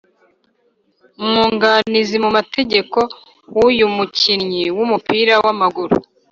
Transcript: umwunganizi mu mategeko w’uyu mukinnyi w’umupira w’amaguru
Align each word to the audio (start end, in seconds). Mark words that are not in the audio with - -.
umwunganizi 1.21 2.15
mu 2.23 2.29
mategeko 2.37 2.99
w’uyu 3.55 3.85
mukinnyi 3.95 4.63
w’umupira 4.77 5.33
w’amaguru 5.43 5.95